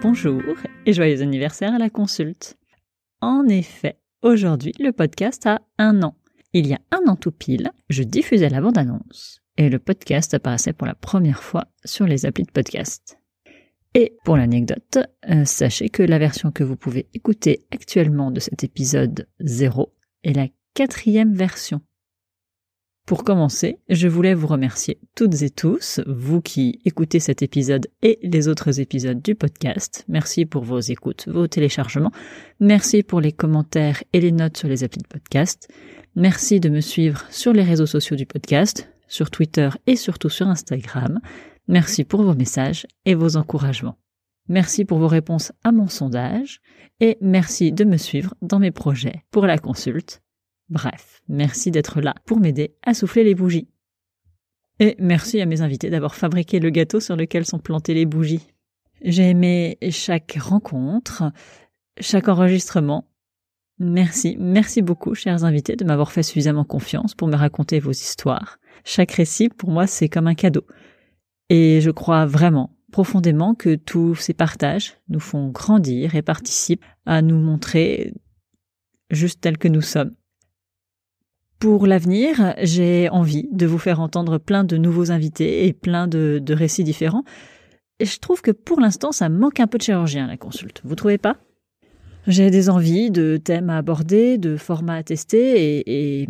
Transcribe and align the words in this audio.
bonjour 0.00 0.42
et 0.86 0.92
joyeux 0.92 1.20
anniversaire 1.20 1.74
à 1.74 1.78
la 1.78 1.90
consulte. 1.90 2.56
En 3.20 3.48
effet, 3.48 3.98
aujourd'hui, 4.22 4.72
le 4.78 4.92
podcast 4.92 5.44
a 5.46 5.60
un 5.76 6.04
an. 6.04 6.14
Il 6.52 6.68
y 6.68 6.72
a 6.72 6.78
un 6.92 7.08
an 7.08 7.16
tout 7.16 7.32
pile, 7.32 7.72
je 7.90 8.04
diffusais 8.04 8.48
la 8.48 8.60
bande-annonce 8.60 9.40
et 9.56 9.68
le 9.70 9.80
podcast 9.80 10.34
apparaissait 10.34 10.72
pour 10.72 10.86
la 10.86 10.94
première 10.94 11.42
fois 11.42 11.64
sur 11.84 12.06
les 12.06 12.26
applis 12.26 12.44
de 12.44 12.52
podcast. 12.52 13.18
Et 13.94 14.16
pour 14.24 14.36
l'anecdote, 14.36 14.98
euh, 15.28 15.44
sachez 15.44 15.88
que 15.88 16.04
la 16.04 16.18
version 16.20 16.52
que 16.52 16.62
vous 16.62 16.76
pouvez 16.76 17.08
écouter 17.12 17.66
actuellement 17.72 18.30
de 18.30 18.38
cet 18.38 18.62
épisode 18.62 19.28
0 19.40 19.92
est 20.22 20.32
la 20.32 20.46
quatrième 20.74 21.34
version. 21.34 21.80
Pour 23.06 23.22
commencer, 23.22 23.80
je 23.90 24.08
voulais 24.08 24.32
vous 24.32 24.46
remercier 24.46 24.98
toutes 25.14 25.42
et 25.42 25.50
tous, 25.50 26.00
vous 26.06 26.40
qui 26.40 26.80
écoutez 26.86 27.20
cet 27.20 27.42
épisode 27.42 27.86
et 28.00 28.18
les 28.22 28.48
autres 28.48 28.80
épisodes 28.80 29.20
du 29.20 29.34
podcast. 29.34 30.06
Merci 30.08 30.46
pour 30.46 30.64
vos 30.64 30.80
écoutes, 30.80 31.28
vos 31.28 31.46
téléchargements. 31.46 32.12
Merci 32.60 33.02
pour 33.02 33.20
les 33.20 33.32
commentaires 33.32 34.02
et 34.14 34.20
les 34.22 34.32
notes 34.32 34.56
sur 34.56 34.68
les 34.68 34.84
applis 34.84 35.02
de 35.02 35.06
podcast. 35.06 35.68
Merci 36.16 36.60
de 36.60 36.70
me 36.70 36.80
suivre 36.80 37.26
sur 37.30 37.52
les 37.52 37.62
réseaux 37.62 37.84
sociaux 37.84 38.16
du 38.16 38.24
podcast, 38.24 38.90
sur 39.06 39.30
Twitter 39.30 39.68
et 39.86 39.96
surtout 39.96 40.30
sur 40.30 40.48
Instagram. 40.48 41.20
Merci 41.68 42.04
pour 42.04 42.22
vos 42.22 42.34
messages 42.34 42.86
et 43.04 43.14
vos 43.14 43.36
encouragements. 43.36 43.98
Merci 44.48 44.86
pour 44.86 44.98
vos 44.98 45.08
réponses 45.08 45.52
à 45.62 45.72
mon 45.72 45.88
sondage 45.88 46.62
et 47.00 47.18
merci 47.20 47.70
de 47.70 47.84
me 47.84 47.98
suivre 47.98 48.34
dans 48.40 48.58
mes 48.58 48.70
projets 48.70 49.24
pour 49.30 49.46
la 49.46 49.58
consulte. 49.58 50.23
Bref, 50.70 51.22
merci 51.28 51.70
d'être 51.70 52.00
là 52.00 52.14
pour 52.24 52.40
m'aider 52.40 52.74
à 52.82 52.94
souffler 52.94 53.24
les 53.24 53.34
bougies. 53.34 53.68
Et 54.80 54.96
merci 54.98 55.40
à 55.40 55.46
mes 55.46 55.60
invités 55.60 55.90
d'avoir 55.90 56.14
fabriqué 56.14 56.58
le 56.58 56.70
gâteau 56.70 57.00
sur 57.00 57.16
lequel 57.16 57.44
sont 57.44 57.58
plantées 57.58 57.94
les 57.94 58.06
bougies. 58.06 58.48
J'ai 59.02 59.30
aimé 59.30 59.78
chaque 59.90 60.36
rencontre, 60.40 61.30
chaque 62.00 62.28
enregistrement. 62.28 63.06
Merci, 63.78 64.36
merci 64.38 64.82
beaucoup, 64.82 65.14
chers 65.14 65.44
invités, 65.44 65.76
de 65.76 65.84
m'avoir 65.84 66.10
fait 66.10 66.22
suffisamment 66.22 66.64
confiance 66.64 67.14
pour 67.14 67.28
me 67.28 67.36
raconter 67.36 67.80
vos 67.80 67.92
histoires. 67.92 68.58
Chaque 68.84 69.12
récit, 69.12 69.48
pour 69.48 69.70
moi, 69.70 69.86
c'est 69.86 70.08
comme 70.08 70.26
un 70.26 70.34
cadeau. 70.34 70.66
Et 71.50 71.80
je 71.80 71.90
crois 71.90 72.24
vraiment, 72.24 72.76
profondément, 72.92 73.54
que 73.54 73.74
tous 73.74 74.14
ces 74.14 74.34
partages 74.34 74.94
nous 75.08 75.20
font 75.20 75.48
grandir 75.48 76.14
et 76.14 76.22
participent 76.22 76.84
à 77.04 77.20
nous 77.20 77.38
montrer 77.38 78.14
juste 79.10 79.40
tels 79.40 79.58
que 79.58 79.68
nous 79.68 79.82
sommes. 79.82 80.14
Pour 81.58 81.86
l'avenir, 81.86 82.54
j'ai 82.62 83.08
envie 83.08 83.48
de 83.52 83.66
vous 83.66 83.78
faire 83.78 84.00
entendre 84.00 84.38
plein 84.38 84.64
de 84.64 84.76
nouveaux 84.76 85.10
invités 85.10 85.66
et 85.66 85.72
plein 85.72 86.06
de, 86.06 86.42
récits 86.50 86.84
différents. 86.84 87.24
Je 88.00 88.18
trouve 88.18 88.42
que 88.42 88.50
pour 88.50 88.80
l'instant, 88.80 89.12
ça 89.12 89.28
manque 89.28 89.60
un 89.60 89.66
peu 89.66 89.78
de 89.78 89.82
chirurgien, 89.82 90.26
la 90.26 90.36
consulte. 90.36 90.82
Vous 90.84 90.94
trouvez 90.94 91.18
pas? 91.18 91.36
J'ai 92.26 92.50
des 92.50 92.70
envies 92.70 93.10
de 93.10 93.36
thèmes 93.36 93.70
à 93.70 93.76
aborder, 93.76 94.38
de 94.38 94.56
formats 94.56 94.96
à 94.96 95.02
tester 95.02 95.78
et, 95.78 96.22
et 96.22 96.28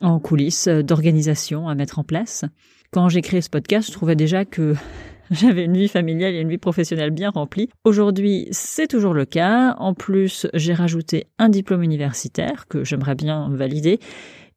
en 0.00 0.18
coulisses 0.18 0.68
d'organisation 0.68 1.68
à 1.68 1.74
mettre 1.74 1.98
en 1.98 2.04
place. 2.04 2.44
Quand 2.90 3.08
j'ai 3.08 3.20
créé 3.20 3.40
ce 3.40 3.50
podcast, 3.50 3.88
je 3.88 3.92
trouvais 3.92 4.16
déjà 4.16 4.44
que 4.44 4.74
j'avais 5.30 5.64
une 5.64 5.76
vie 5.76 5.88
familiale 5.88 6.34
et 6.34 6.40
une 6.40 6.48
vie 6.48 6.58
professionnelle 6.58 7.10
bien 7.10 7.30
remplie. 7.30 7.68
Aujourd'hui, 7.84 8.48
c'est 8.50 8.86
toujours 8.86 9.14
le 9.14 9.24
cas. 9.24 9.74
En 9.78 9.94
plus, 9.94 10.46
j'ai 10.54 10.74
rajouté 10.74 11.26
un 11.38 11.48
diplôme 11.48 11.82
universitaire 11.82 12.66
que 12.68 12.84
j'aimerais 12.84 13.14
bien 13.14 13.48
valider 13.50 13.98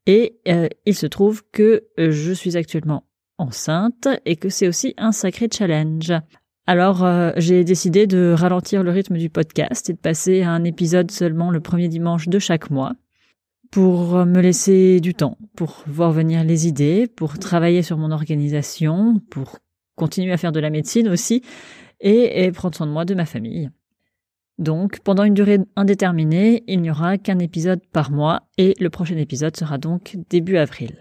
et 0.08 0.40
euh, 0.48 0.70
il 0.86 0.96
se 0.96 1.06
trouve 1.06 1.44
que 1.52 1.84
euh, 2.00 2.12
je 2.12 2.32
suis 2.32 2.58
actuellement 2.58 3.04
enceinte 3.38 4.08
et 4.26 4.38
que 4.38 4.50
c'est 4.50 4.68
aussi 4.68 4.96
un 4.98 5.12
sacré 5.12 5.48
challenge. 5.54 6.14
Alors 6.66 7.04
euh, 7.04 7.32
j'ai 7.36 7.64
décidé 7.64 8.08
de 8.08 8.34
ralentir 8.36 8.84
le 8.84 8.92
rythme 8.92 9.18
du 9.18 9.30
podcast 9.30 9.90
et 9.90 9.94
de 9.94 10.00
passer 10.00 10.42
à 10.42 10.52
un 10.52 10.64
épisode 10.64 11.12
seulement 11.12 11.52
le 11.52 11.60
premier 11.60 11.90
dimanche 11.90 12.30
de 12.30 12.40
chaque 12.40 12.72
mois 12.72 12.94
pour 13.70 14.26
me 14.26 14.40
laisser 14.40 15.02
du 15.02 15.14
temps, 15.14 15.38
pour 15.58 15.84
voir 15.88 16.14
venir 16.14 16.46
les 16.46 16.68
idées, 16.68 17.06
pour 17.06 17.38
travailler 17.38 17.82
sur 17.82 17.98
mon 17.98 18.12
organisation, 18.12 19.22
pour 19.30 19.58
continuer 19.96 20.32
à 20.32 20.38
faire 20.38 20.54
de 20.54 20.62
la 20.62 20.70
médecine 20.70 21.10
aussi 21.10 21.42
et 22.00 22.50
prendre 22.54 22.76
soin 22.76 22.88
de 22.88 22.94
moi, 22.94 23.04
de 23.04 23.14
ma 23.14 23.26
famille. 23.26 23.70
Donc, 24.58 25.00
pendant 25.02 25.24
une 25.24 25.36
durée 25.36 25.60
indéterminée, 25.76 26.64
il 26.68 26.82
n'y 26.82 26.90
aura 26.90 27.18
qu'un 27.18 27.40
épisode 27.40 27.82
par 27.94 28.12
mois 28.12 28.44
et 28.58 28.74
le 28.80 28.90
prochain 28.90 29.18
épisode 29.18 29.56
sera 29.56 29.78
donc 29.78 30.18
début 30.30 30.58
avril. 30.58 30.96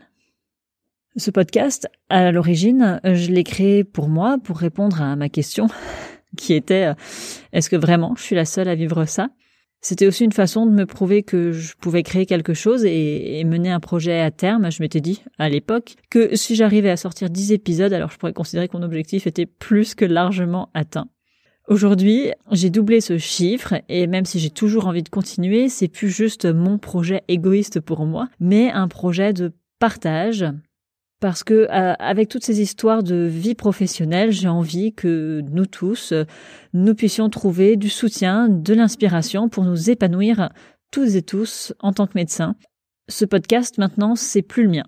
Ce 1.16 1.30
podcast, 1.30 1.88
à 2.10 2.30
l'origine, 2.30 3.00
je 3.04 3.30
l'ai 3.30 3.44
créé 3.44 3.84
pour 3.84 4.08
moi, 4.08 4.36
pour 4.42 4.58
répondre 4.58 5.00
à 5.00 5.16
ma 5.16 5.30
question 5.30 5.68
qui 6.36 6.52
était 6.52 6.90
euh, 6.90 6.94
est-ce 7.52 7.70
que 7.70 7.76
vraiment 7.76 8.14
je 8.16 8.22
suis 8.22 8.36
la 8.36 8.44
seule 8.44 8.68
à 8.68 8.74
vivre 8.74 9.06
ça? 9.06 9.30
C'était 9.80 10.06
aussi 10.06 10.24
une 10.24 10.32
façon 10.32 10.66
de 10.66 10.72
me 10.72 10.84
prouver 10.84 11.22
que 11.22 11.52
je 11.52 11.74
pouvais 11.76 12.02
créer 12.02 12.26
quelque 12.26 12.54
chose 12.54 12.84
et, 12.84 13.42
mener 13.44 13.70
un 13.70 13.78
projet 13.78 14.20
à 14.20 14.30
terme. 14.30 14.70
Je 14.70 14.82
m'étais 14.82 15.00
dit 15.00 15.22
à 15.38 15.48
l'époque 15.48 15.94
que 16.10 16.34
si 16.34 16.56
j'arrivais 16.56 16.90
à 16.90 16.96
sortir 16.96 17.30
10 17.30 17.52
épisodes, 17.52 17.92
alors 17.92 18.10
je 18.10 18.18
pourrais 18.18 18.32
considérer 18.32 18.68
que 18.68 18.76
mon 18.76 18.82
objectif 18.82 19.26
était 19.26 19.46
plus 19.46 19.94
que 19.94 20.04
largement 20.04 20.70
atteint. 20.74 21.08
Aujourd'hui, 21.68 22.30
j'ai 22.52 22.70
doublé 22.70 23.00
ce 23.00 23.18
chiffre 23.18 23.74
et 23.88 24.06
même 24.06 24.24
si 24.24 24.38
j'ai 24.38 24.50
toujours 24.50 24.86
envie 24.86 25.02
de 25.02 25.08
continuer, 25.08 25.68
c'est 25.68 25.88
plus 25.88 26.10
juste 26.10 26.46
mon 26.46 26.78
projet 26.78 27.24
égoïste 27.26 27.80
pour 27.80 28.06
moi, 28.06 28.28
mais 28.38 28.70
un 28.70 28.86
projet 28.86 29.32
de 29.32 29.52
partage. 29.80 30.44
Parce 31.20 31.42
que 31.42 31.54
euh, 31.54 31.94
avec 31.98 32.28
toutes 32.28 32.44
ces 32.44 32.60
histoires 32.60 33.02
de 33.02 33.16
vie 33.16 33.56
professionnelle, 33.56 34.30
j'ai 34.30 34.48
envie 34.48 34.92
que 34.92 35.42
nous 35.50 35.66
tous, 35.66 36.12
nous 36.72 36.94
puissions 36.94 37.30
trouver 37.30 37.76
du 37.76 37.88
soutien, 37.88 38.48
de 38.48 38.74
l'inspiration 38.74 39.48
pour 39.48 39.64
nous 39.64 39.90
épanouir 39.90 40.50
tous 40.92 41.16
et 41.16 41.22
tous 41.22 41.74
en 41.80 41.92
tant 41.92 42.06
que 42.06 42.12
médecins. 42.14 42.54
Ce 43.08 43.24
podcast 43.24 43.78
maintenant, 43.78 44.14
c'est 44.14 44.42
plus 44.42 44.62
le 44.64 44.68
mien, 44.68 44.86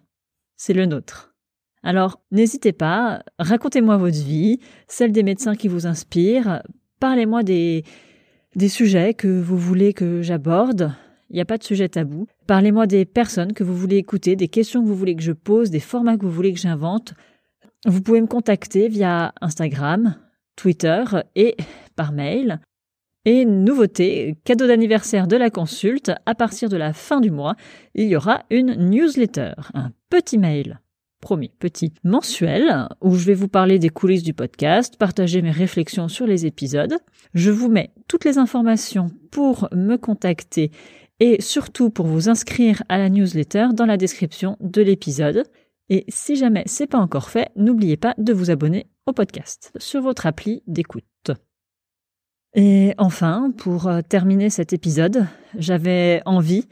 c'est 0.56 0.74
le 0.74 0.86
nôtre. 0.86 1.27
Alors, 1.82 2.20
n'hésitez 2.30 2.72
pas, 2.72 3.22
racontez-moi 3.38 3.96
votre 3.96 4.16
vie, 4.16 4.58
celle 4.88 5.12
des 5.12 5.22
médecins 5.22 5.54
qui 5.54 5.68
vous 5.68 5.86
inspirent, 5.86 6.62
parlez-moi 7.00 7.42
des, 7.42 7.84
des 8.56 8.68
sujets 8.68 9.14
que 9.14 9.28
vous 9.28 9.56
voulez 9.56 9.92
que 9.92 10.22
j'aborde. 10.22 10.92
Il 11.30 11.34
n'y 11.34 11.40
a 11.40 11.44
pas 11.44 11.58
de 11.58 11.64
sujet 11.64 11.88
tabou. 11.88 12.26
Parlez-moi 12.46 12.86
des 12.86 13.04
personnes 13.04 13.52
que 13.52 13.64
vous 13.64 13.76
voulez 13.76 13.96
écouter, 13.96 14.34
des 14.34 14.48
questions 14.48 14.82
que 14.82 14.88
vous 14.88 14.96
voulez 14.96 15.14
que 15.14 15.22
je 15.22 15.32
pose, 15.32 15.70
des 15.70 15.80
formats 15.80 16.16
que 16.16 16.24
vous 16.24 16.32
voulez 16.32 16.52
que 16.52 16.60
j'invente. 16.60 17.14
Vous 17.86 18.00
pouvez 18.00 18.20
me 18.20 18.26
contacter 18.26 18.88
via 18.88 19.32
Instagram, 19.40 20.16
Twitter 20.56 21.04
et 21.36 21.56
par 21.96 22.12
mail. 22.12 22.60
Et 23.24 23.44
nouveauté, 23.44 24.38
cadeau 24.44 24.66
d'anniversaire 24.66 25.26
de 25.26 25.36
la 25.36 25.50
consulte, 25.50 26.12
à 26.24 26.34
partir 26.34 26.70
de 26.70 26.78
la 26.78 26.94
fin 26.94 27.20
du 27.20 27.30
mois, 27.30 27.56
il 27.94 28.08
y 28.08 28.16
aura 28.16 28.44
une 28.48 28.74
newsletter, 28.74 29.52
un 29.74 29.90
petit 30.08 30.38
mail 30.38 30.80
promis, 31.20 31.50
petit 31.58 31.92
mensuel 32.04 32.88
où 33.00 33.14
je 33.14 33.24
vais 33.24 33.34
vous 33.34 33.48
parler 33.48 33.78
des 33.78 33.88
coulisses 33.88 34.22
du 34.22 34.34
podcast, 34.34 34.96
partager 34.96 35.42
mes 35.42 35.50
réflexions 35.50 36.08
sur 36.08 36.26
les 36.26 36.46
épisodes. 36.46 36.96
Je 37.34 37.50
vous 37.50 37.68
mets 37.68 37.90
toutes 38.06 38.24
les 38.24 38.38
informations 38.38 39.10
pour 39.30 39.68
me 39.72 39.96
contacter 39.96 40.70
et 41.20 41.40
surtout 41.40 41.90
pour 41.90 42.06
vous 42.06 42.28
inscrire 42.28 42.82
à 42.88 42.98
la 42.98 43.08
newsletter 43.08 43.68
dans 43.74 43.86
la 43.86 43.96
description 43.96 44.56
de 44.60 44.82
l'épisode. 44.82 45.44
Et 45.88 46.04
si 46.08 46.36
jamais 46.36 46.62
c'est 46.66 46.86
pas 46.86 46.98
encore 46.98 47.30
fait, 47.30 47.48
n'oubliez 47.56 47.96
pas 47.96 48.14
de 48.18 48.32
vous 48.32 48.50
abonner 48.50 48.86
au 49.06 49.12
podcast 49.12 49.72
sur 49.78 50.02
votre 50.02 50.26
appli 50.26 50.62
d'écoute. 50.66 51.04
Et 52.54 52.94
enfin, 52.98 53.52
pour 53.56 53.88
euh, 53.88 54.00
terminer 54.00 54.50
cet 54.50 54.72
épisode, 54.72 55.26
j'avais 55.56 56.22
envie 56.24 56.66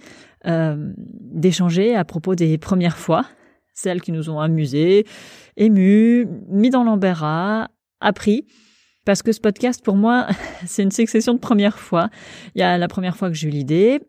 euh, 0.46 0.92
d'échanger 0.96 1.94
à 1.94 2.04
propos 2.04 2.34
des 2.34 2.58
premières 2.58 2.96
fois 2.96 3.26
celles 3.76 4.00
qui 4.00 4.10
nous 4.10 4.30
ont 4.30 4.40
amusés, 4.40 5.06
émus, 5.56 6.26
mis 6.48 6.70
dans 6.70 6.82
l'embarras, 6.82 7.68
appris. 8.00 8.46
Parce 9.04 9.22
que 9.22 9.30
ce 9.30 9.40
podcast, 9.40 9.84
pour 9.84 9.96
moi, 9.96 10.26
c'est 10.66 10.82
une 10.82 10.90
succession 10.90 11.34
de 11.34 11.38
premières 11.38 11.78
fois. 11.78 12.08
Il 12.54 12.60
y 12.60 12.64
a 12.64 12.78
la 12.78 12.88
première 12.88 13.16
fois 13.16 13.28
que 13.28 13.34
j'ai 13.34 13.48
eu 13.48 13.50
l'idée, 13.50 14.00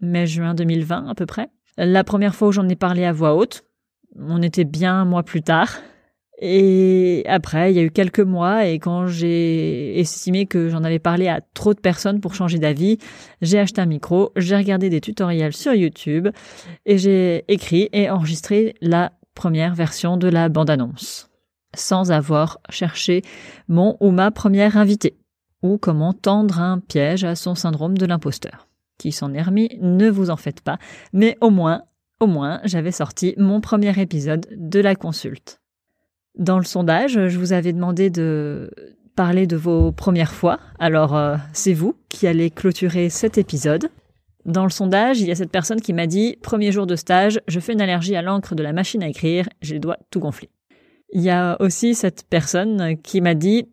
mai-juin 0.00 0.54
2020 0.54 1.08
à 1.08 1.14
peu 1.14 1.26
près. 1.26 1.48
La 1.76 2.04
première 2.04 2.34
fois 2.34 2.48
où 2.48 2.52
j'en 2.52 2.68
ai 2.68 2.76
parlé 2.76 3.04
à 3.04 3.12
voix 3.12 3.34
haute, 3.34 3.64
on 4.16 4.42
était 4.42 4.64
bien 4.64 4.94
un 4.94 5.04
mois 5.04 5.24
plus 5.24 5.42
tard. 5.42 5.80
Et 6.38 7.22
après, 7.26 7.72
il 7.72 7.76
y 7.76 7.78
a 7.78 7.82
eu 7.82 7.90
quelques 7.90 8.20
mois 8.20 8.66
et 8.66 8.78
quand 8.78 9.06
j'ai 9.06 9.98
estimé 10.00 10.46
que 10.46 10.68
j'en 10.68 10.82
avais 10.82 10.98
parlé 10.98 11.28
à 11.28 11.40
trop 11.54 11.74
de 11.74 11.80
personnes 11.80 12.20
pour 12.20 12.34
changer 12.34 12.58
d'avis, 12.58 12.98
j'ai 13.40 13.58
acheté 13.58 13.80
un 13.80 13.86
micro, 13.86 14.32
j'ai 14.36 14.56
regardé 14.56 14.90
des 14.90 15.00
tutoriels 15.00 15.54
sur 15.54 15.74
YouTube 15.74 16.28
et 16.86 16.98
j'ai 16.98 17.44
écrit 17.46 17.88
et 17.92 18.10
enregistré 18.10 18.74
la 18.80 19.12
première 19.34 19.74
version 19.74 20.16
de 20.16 20.28
la 20.28 20.48
bande-annonce, 20.48 21.30
sans 21.74 22.10
avoir 22.10 22.58
cherché 22.68 23.22
mon 23.68 23.96
ou 24.00 24.10
ma 24.10 24.30
première 24.32 24.76
invitée, 24.76 25.16
ou 25.62 25.78
comment 25.78 26.12
tendre 26.12 26.60
un 26.60 26.80
piège 26.80 27.24
à 27.24 27.36
son 27.36 27.54
syndrome 27.54 27.96
de 27.96 28.06
l'imposteur. 28.06 28.66
Qui 28.98 29.12
s'en 29.12 29.34
est 29.34 29.42
remis, 29.42 29.70
ne 29.80 30.08
vous 30.10 30.30
en 30.30 30.36
faites 30.36 30.60
pas, 30.60 30.78
mais 31.12 31.36
au 31.40 31.50
moins, 31.50 31.82
au 32.20 32.26
moins, 32.26 32.60
j'avais 32.64 32.92
sorti 32.92 33.34
mon 33.38 33.60
premier 33.60 34.00
épisode 34.00 34.46
de 34.56 34.80
la 34.80 34.94
consulte. 34.94 35.60
Dans 36.38 36.58
le 36.58 36.64
sondage, 36.64 37.28
je 37.28 37.38
vous 37.38 37.52
avais 37.52 37.72
demandé 37.72 38.10
de 38.10 38.70
parler 39.14 39.46
de 39.46 39.56
vos 39.56 39.92
premières 39.92 40.32
fois. 40.32 40.58
Alors, 40.80 41.16
euh, 41.16 41.36
c'est 41.52 41.72
vous 41.72 41.96
qui 42.08 42.26
allez 42.26 42.50
clôturer 42.50 43.08
cet 43.08 43.38
épisode. 43.38 43.88
Dans 44.44 44.64
le 44.64 44.70
sondage, 44.70 45.20
il 45.20 45.28
y 45.28 45.30
a 45.30 45.36
cette 45.36 45.52
personne 45.52 45.80
qui 45.80 45.92
m'a 45.92 46.06
dit 46.06 46.36
Premier 46.42 46.72
jour 46.72 46.86
de 46.86 46.96
stage, 46.96 47.40
je 47.46 47.60
fais 47.60 47.72
une 47.72 47.80
allergie 47.80 48.16
à 48.16 48.22
l'encre 48.22 48.54
de 48.54 48.62
la 48.62 48.72
machine 48.72 49.02
à 49.02 49.08
écrire, 49.08 49.48
j'ai 49.62 49.74
les 49.74 49.80
doigts 49.80 49.96
tout 50.10 50.20
gonflés. 50.20 50.50
Il 51.12 51.22
y 51.22 51.30
a 51.30 51.56
aussi 51.60 51.94
cette 51.94 52.24
personne 52.28 52.96
qui 53.02 53.20
m'a 53.20 53.34
dit 53.34 53.68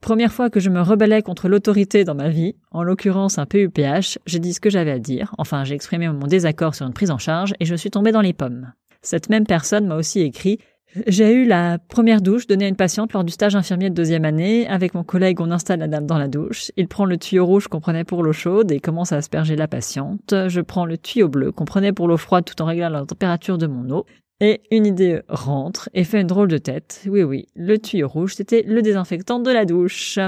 Première 0.00 0.32
fois 0.32 0.48
que 0.48 0.60
je 0.60 0.70
me 0.70 0.80
rebellais 0.80 1.22
contre 1.22 1.48
l'autorité 1.48 2.04
dans 2.04 2.14
ma 2.14 2.30
vie, 2.30 2.56
en 2.70 2.82
l'occurrence 2.82 3.38
un 3.38 3.46
PUPH, 3.46 4.18
j'ai 4.26 4.38
dit 4.38 4.54
ce 4.54 4.60
que 4.60 4.70
j'avais 4.70 4.92
à 4.92 4.98
dire, 4.98 5.34
enfin 5.38 5.64
j'ai 5.64 5.74
exprimé 5.74 6.08
mon 6.08 6.26
désaccord 6.26 6.74
sur 6.74 6.86
une 6.86 6.94
prise 6.94 7.10
en 7.10 7.18
charge 7.18 7.52
et 7.60 7.64
je 7.64 7.74
suis 7.74 7.90
tombée 7.90 8.12
dans 8.12 8.20
les 8.20 8.32
pommes. 8.32 8.72
Cette 9.02 9.28
même 9.28 9.46
personne 9.46 9.86
m'a 9.86 9.96
aussi 9.96 10.20
écrit 10.20 10.58
j'ai 11.06 11.32
eu 11.32 11.44
la 11.44 11.78
première 11.78 12.22
douche 12.22 12.46
donnée 12.46 12.64
à 12.64 12.68
une 12.68 12.76
patiente 12.76 13.12
lors 13.12 13.24
du 13.24 13.32
stage 13.32 13.54
infirmier 13.56 13.90
de 13.90 13.94
deuxième 13.94 14.24
année. 14.24 14.66
Avec 14.68 14.94
mon 14.94 15.04
collègue, 15.04 15.40
on 15.40 15.50
installe 15.50 15.80
la 15.80 15.88
dame 15.88 16.06
dans 16.06 16.18
la 16.18 16.28
douche. 16.28 16.72
Il 16.76 16.88
prend 16.88 17.04
le 17.04 17.18
tuyau 17.18 17.44
rouge 17.44 17.68
qu'on 17.68 17.80
prenait 17.80 18.04
pour 18.04 18.22
l'eau 18.22 18.32
chaude 18.32 18.72
et 18.72 18.80
commence 18.80 19.12
à 19.12 19.16
asperger 19.16 19.54
la 19.54 19.68
patiente. 19.68 20.34
Je 20.48 20.60
prends 20.60 20.86
le 20.86 20.96
tuyau 20.96 21.28
bleu 21.28 21.52
qu'on 21.52 21.66
prenait 21.66 21.92
pour 21.92 22.08
l'eau 22.08 22.16
froide 22.16 22.44
tout 22.44 22.60
en 22.62 22.66
réglant 22.66 22.88
la 22.88 23.04
température 23.04 23.58
de 23.58 23.66
mon 23.66 23.90
eau. 23.90 24.06
Et 24.40 24.62
une 24.70 24.86
idée 24.86 25.20
rentre 25.28 25.90
et 25.94 26.04
fait 26.04 26.20
une 26.20 26.26
drôle 26.26 26.48
de 26.48 26.58
tête. 26.58 27.02
Oui, 27.08 27.22
oui, 27.22 27.46
le 27.54 27.78
tuyau 27.78 28.08
rouge, 28.08 28.34
c'était 28.34 28.62
le 28.66 28.82
désinfectant 28.82 29.40
de 29.40 29.50
la 29.50 29.64
douche. 29.64 30.18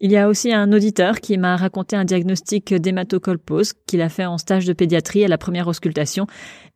Il 0.00 0.12
y 0.12 0.16
a 0.16 0.28
aussi 0.28 0.52
un 0.52 0.72
auditeur 0.72 1.20
qui 1.20 1.38
m'a 1.38 1.56
raconté 1.56 1.96
un 1.96 2.04
diagnostic 2.04 2.74
d'hématocolpose 2.74 3.72
qu'il 3.86 4.00
a 4.00 4.08
fait 4.08 4.26
en 4.26 4.38
stage 4.38 4.64
de 4.64 4.72
pédiatrie 4.72 5.24
à 5.24 5.28
la 5.28 5.38
première 5.38 5.66
auscultation, 5.66 6.26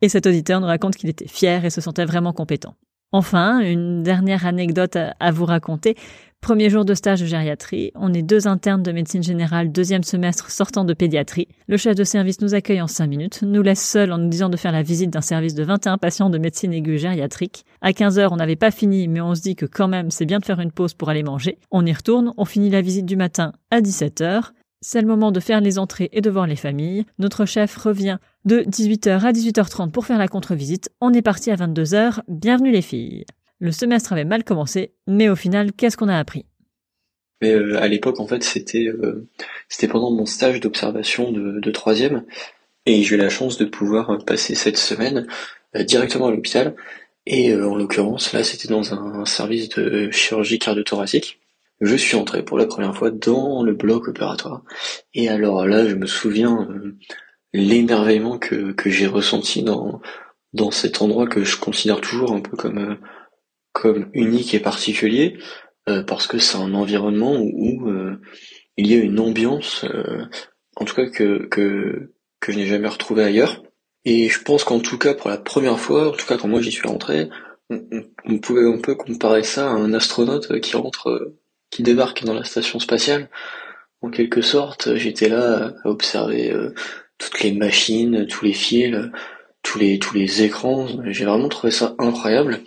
et 0.00 0.09
cet 0.09 0.26
auditeur 0.26 0.61
nous 0.61 0.67
raconte 0.67 0.97
qu'il 0.97 1.09
était 1.09 1.29
fier 1.29 1.64
et 1.64 1.70
se 1.70 1.81
sentait 1.81 2.05
vraiment 2.05 2.32
compétent. 2.32 2.75
Enfin, 3.12 3.61
une 3.61 4.03
dernière 4.03 4.47
anecdote 4.47 4.97
à 4.97 5.31
vous 5.31 5.44
raconter. 5.44 5.97
Premier 6.41 6.70
jour 6.70 6.85
de 6.85 6.94
stage 6.94 7.20
de 7.20 7.26
gériatrie, 7.26 7.93
on 7.94 8.12
est 8.12 8.23
deux 8.23 8.49
internes 8.49 8.82
de 8.82 8.91
médecine 8.91 9.23
générale, 9.23 9.70
deuxième 9.70 10.03
semestre 10.03 10.50
sortant 10.50 10.85
de 10.85 10.94
pédiatrie. 10.94 11.47
Le 11.69 11.76
chef 11.76 11.94
de 11.94 12.03
service 12.03 12.41
nous 12.41 12.55
accueille 12.55 12.81
en 12.81 12.88
cinq 12.88 13.06
minutes, 13.06 13.43
nous 13.43 13.62
laisse 13.62 13.87
seuls 13.87 14.11
en 14.11 14.19
nous 14.19 14.29
disant 14.29 14.49
de 14.49 14.56
faire 14.56 14.73
la 14.73 14.82
visite 14.82 15.11
d'un 15.11 15.20
service 15.20 15.55
de 15.55 15.62
21 15.62 15.99
patients 15.99 16.31
de 16.31 16.38
médecine 16.38 16.73
aiguë 16.73 16.99
gériatrique. 16.99 17.64
À 17.81 17.93
15 17.93 18.19
heures, 18.19 18.32
on 18.32 18.37
n'avait 18.37 18.56
pas 18.56 18.73
fini, 18.73 19.06
mais 19.06 19.20
on 19.20 19.37
se 19.37 19.43
dit 19.43 19.55
que 19.55 19.67
quand 19.67 19.88
même, 19.88 20.11
c'est 20.11 20.26
bien 20.26 20.41
de 20.41 20.44
faire 20.44 20.59
une 20.61 20.73
pause 20.73 20.94
pour 20.94 21.11
aller 21.11 21.23
manger. 21.23 21.59
On 21.70 21.87
y 21.87 21.93
retourne, 21.93 22.32
on 22.38 22.44
finit 22.47 22.70
la 22.70 22.81
visite 22.81 23.06
du 23.06 23.17
matin 23.17 23.53
à 23.70 23.81
17 23.81 24.20
heures. 24.23 24.53
C'est 24.81 25.00
le 25.00 25.06
moment 25.06 25.31
de 25.31 25.38
faire 25.38 25.61
les 25.61 25.79
entrées 25.79 26.09
et 26.12 26.23
de 26.23 26.31
voir 26.31 26.49
les 26.49 26.56
familles. 26.56 27.05
Notre 27.20 27.44
chef 27.44 27.76
revient 27.76 28.19
de 28.44 28.60
18h 28.60 29.20
à 29.20 29.32
18h30 29.32 29.90
pour 29.90 30.06
faire 30.06 30.18
la 30.18 30.28
contre-visite. 30.28 30.90
On 31.00 31.12
est 31.12 31.22
parti 31.22 31.50
à 31.50 31.56
22h. 31.56 32.20
Bienvenue 32.28 32.70
les 32.70 32.82
filles. 32.82 33.24
Le 33.60 33.72
semestre 33.72 34.12
avait 34.12 34.24
mal 34.24 34.44
commencé, 34.44 34.92
mais 35.06 35.28
au 35.28 35.36
final, 35.36 35.72
qu'est-ce 35.72 35.96
qu'on 35.96 36.08
a 36.08 36.18
appris? 36.18 36.46
Mais 37.40 37.52
euh, 37.52 37.80
à 37.80 37.88
l'époque, 37.88 38.20
en 38.20 38.26
fait, 38.26 38.42
c'était 38.42 38.86
euh, 38.86 39.28
pendant 39.88 40.10
mon 40.10 40.26
stage 40.26 40.60
d'observation 40.60 41.30
de, 41.32 41.70
troisième, 41.70 42.24
et 42.86 43.02
j'ai 43.02 43.14
eu 43.14 43.18
la 43.18 43.28
chance 43.28 43.58
de 43.58 43.64
pouvoir 43.64 44.24
passer 44.24 44.54
cette 44.54 44.78
semaine 44.78 45.26
euh, 45.76 45.84
directement 45.84 46.26
à 46.26 46.30
l'hôpital. 46.30 46.74
Et 47.24 47.54
en 47.54 47.76
l'occurrence, 47.76 48.32
là, 48.32 48.42
c'était 48.42 48.66
dans 48.66 48.94
un, 48.94 49.24
service 49.24 49.68
de 49.68 50.10
chirurgie 50.10 50.58
cardio-thoracique 50.58 51.38
je 51.82 51.96
suis 51.96 52.16
entré 52.16 52.44
pour 52.44 52.58
la 52.58 52.66
première 52.66 52.96
fois 52.96 53.10
dans 53.10 53.62
le 53.64 53.74
bloc 53.74 54.08
opératoire. 54.08 54.62
Et 55.14 55.28
alors 55.28 55.66
là, 55.66 55.86
je 55.86 55.96
me 55.96 56.06
souviens 56.06 56.68
euh, 56.70 56.96
l'émerveillement 57.52 58.38
que, 58.38 58.72
que 58.72 58.90
j'ai 58.90 59.06
ressenti 59.06 59.62
dans, 59.62 60.00
dans 60.52 60.70
cet 60.70 61.02
endroit 61.02 61.26
que 61.26 61.44
je 61.44 61.56
considère 61.56 62.00
toujours 62.00 62.32
un 62.32 62.40
peu 62.40 62.56
comme, 62.56 62.78
euh, 62.78 62.94
comme 63.72 64.08
unique 64.12 64.54
et 64.54 64.60
particulier, 64.60 65.38
euh, 65.88 66.02
parce 66.02 66.26
que 66.26 66.38
c'est 66.38 66.56
un 66.56 66.75
environnement 66.75 67.37
où, 67.38 67.90
il 68.78 68.87
y 68.87 68.94
a 68.94 69.02
une 69.02 69.20
ambiance, 69.20 69.84
en 70.76 70.87
tout 70.87 70.94
cas 70.94 71.06
que, 71.06 71.46
que, 71.46 72.14
que 72.40 72.52
je 72.52 72.58
n'ai 72.58 72.66
jamais 72.66 72.88
retrouvé 72.88 73.22
ailleurs. 73.22 73.62
Et 74.06 74.31
je 74.31 74.43
pense 74.43 74.64
qu'en 74.64 74.81
tout 74.81 74.96
cas, 74.96 75.12
pour 75.12 75.28
la 75.28 75.37
première 75.37 75.78
fois, 75.78 76.08
en 76.08 76.12
tout 76.12 76.26
cas 76.26 76.38
quand 76.38 76.49
moi 76.49 76.62
j'y 76.62 76.72
suis 76.72 76.88
rentré, 76.88 77.28
on, 77.69 77.84
on, 78.25 78.38
pouvait 78.38 78.66
un 78.66 78.78
peu 78.78 78.94
comparer 78.94 79.43
ça 79.43 79.70
à 79.70 79.75
un 79.75 79.93
astronaute 79.93 80.58
qui 80.60 80.75
rentre 80.75 81.34
qui 81.72 81.82
débarque 81.82 82.22
dans 82.25 82.34
la 82.34 82.44
station 82.44 82.78
spatiale. 82.78 83.28
En 84.02 84.10
quelque 84.10 84.43
sorte, 84.43 84.94
j'étais 84.94 85.28
là 85.28 85.72
à 85.82 85.88
observer 85.88 86.52
euh, 86.52 86.72
toutes 87.22 87.42
les 87.42 87.52
machines, 87.52 88.26
tous 88.26 88.44
les 88.44 88.52
fils, 88.52 88.96
tous 89.62 89.78
les 89.78 89.98
tous 89.98 90.14
les 90.14 90.42
écrans. 90.42 90.86
J'ai 91.06 91.24
vraiment 91.24 91.48
trouvé 91.48 91.70
ça 91.70 91.94
incroyable. 91.98 92.60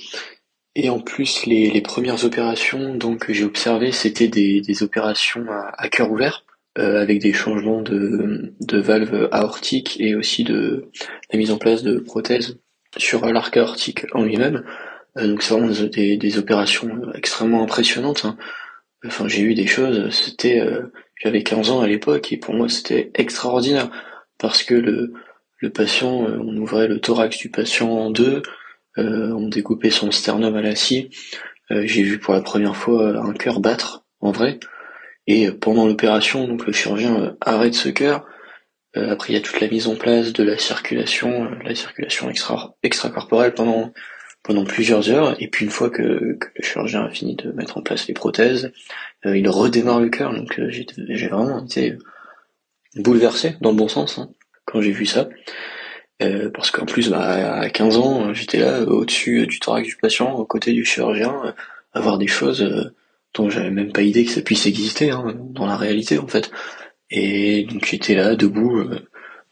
Et 0.75 0.89
en 0.89 0.99
plus, 0.99 1.45
les, 1.45 1.69
les 1.69 1.81
premières 1.81 2.25
opérations 2.25 2.95
donc 2.95 3.27
que 3.27 3.33
j'ai 3.33 3.45
observées, 3.45 3.91
c'était 3.91 4.27
des, 4.27 4.61
des 4.61 4.83
opérations 4.83 5.45
à, 5.49 5.87
cœur 5.87 6.11
ouvert, 6.11 6.43
euh, 6.77 7.01
avec 7.01 7.19
des 7.19 7.31
changements 7.31 7.81
de, 7.81 8.53
de 8.59 8.77
valves 8.79 9.29
aortiques 9.31 9.95
et 9.99 10.15
aussi 10.15 10.43
de 10.43 10.89
la 11.31 11.39
mise 11.39 11.51
en 11.51 11.57
place 11.57 11.81
de 11.83 11.97
prothèses 11.97 12.59
sur 12.97 13.25
l'arc 13.25 13.55
aortique 13.55 14.05
en 14.13 14.23
lui-même. 14.23 14.65
Euh, 15.17 15.27
donc 15.27 15.43
c'est 15.43 15.53
vraiment 15.53 15.71
des, 15.71 16.17
des, 16.17 16.37
opérations 16.37 16.89
extrêmement 17.13 17.63
impressionnantes. 17.63 18.25
Hein. 18.25 18.37
Enfin, 19.05 19.29
j'ai 19.29 19.43
eu 19.43 19.53
des 19.53 19.67
choses, 19.67 20.09
c'était, 20.09 20.59
euh, 20.59 20.91
j'avais 21.21 21.43
15 21.43 21.69
ans 21.69 21.79
à 21.79 21.87
l'époque 21.87 22.33
et 22.33 22.37
pour 22.37 22.53
moi 22.53 22.67
c'était 22.67 23.11
extraordinaire 23.13 23.89
parce 24.47 24.63
que 24.63 24.75
le, 24.75 25.13
le 25.57 25.69
patient, 25.71 26.27
euh, 26.27 26.37
on 26.39 26.55
ouvrait 26.57 26.87
le 26.87 26.99
thorax 26.99 27.37
du 27.37 27.49
patient 27.49 27.89
en 27.89 28.11
deux, 28.11 28.41
euh, 28.97 29.31
on 29.31 29.47
découpait 29.47 29.89
son 29.89 30.11
sternum 30.11 30.55
à 30.55 30.61
la 30.61 30.75
scie. 30.75 31.09
j'ai 31.69 32.03
vu 32.03 32.19
pour 32.19 32.33
la 32.33 32.41
première 32.41 32.75
fois 32.75 33.17
un 33.17 33.33
cœur 33.33 33.59
battre 33.59 34.05
en 34.21 34.31
vrai. 34.31 34.59
Et 35.27 35.49
pendant 35.51 35.87
l'opération, 35.87 36.47
donc 36.47 36.67
le 36.67 36.73
chirurgien 36.73 37.35
arrête 37.41 37.73
ce 37.73 37.89
cœur. 37.89 38.25
après, 38.95 39.33
il 39.33 39.35
y 39.35 39.39
a 39.39 39.41
toute 39.41 39.59
la 39.59 39.67
mise 39.67 39.87
en 39.87 39.95
place 39.95 40.31
de 40.31 40.43
la 40.43 40.57
circulation, 40.59 41.49
la 41.63 41.73
circulation 41.73 42.29
extra 42.29 42.75
extracorporelle 42.83 43.55
pendant 43.55 43.91
pendant 44.45 44.63
plusieurs 44.63 45.09
heures, 45.09 45.35
et 45.41 45.47
puis 45.47 45.65
une 45.65 45.71
fois 45.71 45.89
que, 45.89 46.03
le 46.03 46.39
chirurgien 46.61 47.03
a 47.03 47.09
fini 47.09 47.35
de 47.35 47.51
mettre 47.51 47.77
en 47.77 47.81
place 47.81 48.07
les 48.07 48.13
prothèses, 48.13 48.71
euh, 49.25 49.35
il 49.35 49.49
redémarre 49.49 49.99
le 49.99 50.09
cœur, 50.09 50.33
donc 50.33 50.59
euh, 50.59 50.69
j'ai 50.69 51.27
vraiment 51.27 51.65
été 51.65 51.97
bouleversé, 52.95 53.55
dans 53.61 53.71
le 53.71 53.77
bon 53.77 53.87
sens, 53.87 54.19
hein, 54.19 54.29
quand 54.65 54.81
j'ai 54.81 54.91
vu 54.91 55.05
ça. 55.05 55.29
Euh, 56.21 56.49
parce 56.53 56.71
qu'en 56.71 56.85
plus, 56.85 57.09
bah, 57.09 57.59
à 57.59 57.69
15 57.69 57.97
ans, 57.97 58.33
j'étais 58.33 58.59
là, 58.59 58.83
au-dessus 58.83 59.47
du 59.47 59.59
thorax 59.59 59.87
du 59.87 59.97
patient, 59.97 60.33
aux 60.33 60.45
côtés 60.45 60.73
du 60.73 60.85
chirurgien, 60.85 61.53
à 61.93 61.99
voir 61.99 62.17
des 62.17 62.27
choses 62.27 62.93
dont 63.33 63.49
j'avais 63.49 63.71
même 63.71 63.91
pas 63.91 64.01
idée 64.01 64.25
que 64.25 64.31
ça 64.31 64.41
puisse 64.41 64.65
exister, 64.65 65.11
hein, 65.11 65.35
dans 65.49 65.65
la 65.65 65.75
réalité, 65.75 66.17
en 66.17 66.27
fait. 66.27 66.51
Et 67.11 67.63
donc 67.65 67.85
j'étais 67.85 68.15
là, 68.15 68.35
debout, 68.35 68.89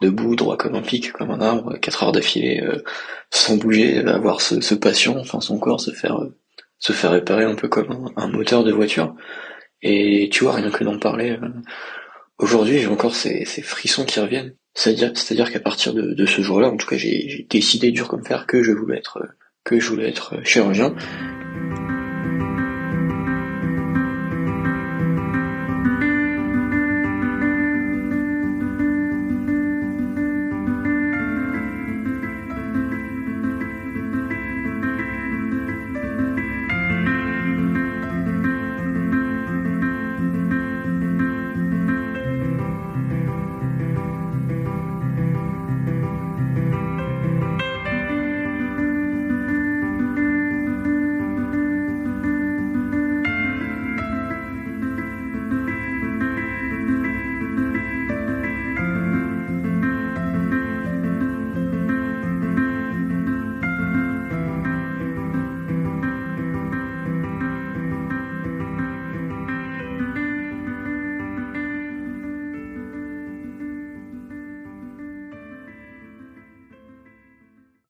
debout, 0.03 0.35
droit 0.35 0.57
comme 0.57 0.75
un 0.75 0.81
pic, 0.81 1.11
comme 1.13 1.31
un 1.31 1.41
arbre, 1.41 1.77
quatre 1.79 2.03
heures 2.03 2.11
d'affilée, 2.11 2.61
euh, 2.61 2.83
sans 3.31 3.57
bouger, 3.57 3.99
avoir 3.99 4.41
ce, 4.41 4.61
ce, 4.61 4.75
patient, 4.75 5.17
enfin 5.17 5.41
son 5.41 5.57
corps 5.59 5.81
se 5.81 5.91
faire 5.91 6.17
euh, 6.21 6.35
se 6.79 6.93
faire 6.93 7.11
réparer 7.11 7.45
un 7.45 7.55
peu 7.55 7.69
comme 7.69 8.11
un, 8.17 8.27
moteur 8.27 8.63
de 8.63 8.71
voiture. 8.71 9.15
Et 9.81 10.29
tu 10.31 10.43
vois, 10.43 10.53
rien 10.53 10.69
que 10.69 10.83
d'en 10.83 10.99
parler, 10.99 11.31
euh, 11.31 11.49
aujourd'hui 12.37 12.79
j'ai 12.79 12.87
encore 12.87 13.15
ces, 13.15 13.45
frissons 13.45 14.05
qui 14.05 14.19
reviennent. 14.19 14.55
C'est-à-dire, 14.75 15.51
qu'à 15.51 15.59
partir 15.59 15.93
de, 15.93 16.25
ce 16.25 16.41
jour-là, 16.41 16.69
en 16.69 16.77
tout 16.77 16.87
cas, 16.87 16.97
j'ai 16.97 17.45
décidé 17.47 17.91
dur 17.91 18.07
comme 18.07 18.25
fer 18.25 18.47
que 18.47 18.63
je 18.63 18.71
voulais 18.71 18.97
être 18.97 19.19
que 19.63 19.79
je 19.79 19.87
voulais 19.89 20.09
être 20.09 20.43
chirurgien. 20.43 20.95